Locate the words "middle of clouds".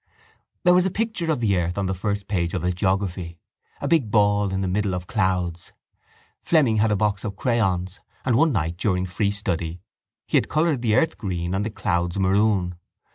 4.67-5.73